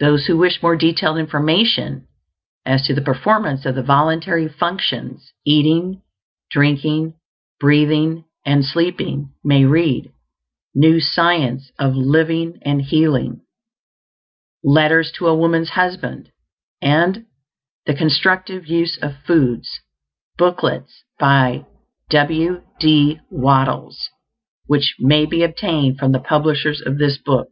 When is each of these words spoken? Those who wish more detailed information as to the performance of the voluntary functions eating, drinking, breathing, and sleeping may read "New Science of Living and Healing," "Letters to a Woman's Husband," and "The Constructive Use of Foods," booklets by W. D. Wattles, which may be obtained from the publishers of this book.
Those 0.00 0.24
who 0.24 0.38
wish 0.38 0.62
more 0.62 0.74
detailed 0.74 1.18
information 1.18 2.08
as 2.64 2.86
to 2.86 2.94
the 2.94 3.02
performance 3.02 3.66
of 3.66 3.74
the 3.74 3.82
voluntary 3.82 4.48
functions 4.48 5.34
eating, 5.44 6.00
drinking, 6.50 7.18
breathing, 7.60 8.24
and 8.46 8.64
sleeping 8.64 9.34
may 9.44 9.66
read 9.66 10.10
"New 10.74 10.98
Science 10.98 11.72
of 11.78 11.94
Living 11.94 12.58
and 12.62 12.80
Healing," 12.80 13.42
"Letters 14.62 15.12
to 15.16 15.26
a 15.26 15.36
Woman's 15.36 15.68
Husband," 15.72 16.30
and 16.80 17.26
"The 17.84 17.92
Constructive 17.94 18.66
Use 18.66 18.96
of 19.02 19.18
Foods," 19.26 19.80
booklets 20.38 21.04
by 21.18 21.66
W. 22.08 22.62
D. 22.80 23.20
Wattles, 23.30 24.08
which 24.64 24.96
may 24.98 25.26
be 25.26 25.42
obtained 25.42 25.98
from 25.98 26.12
the 26.12 26.18
publishers 26.18 26.80
of 26.80 26.96
this 26.96 27.18
book. 27.18 27.48